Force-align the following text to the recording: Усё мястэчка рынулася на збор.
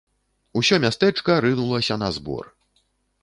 Усё 0.59 0.75
мястэчка 0.85 1.35
рынулася 1.45 1.97
на 2.05 2.09
збор. 2.17 2.45